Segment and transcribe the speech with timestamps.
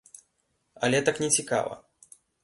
[0.87, 1.77] Але так не цікава.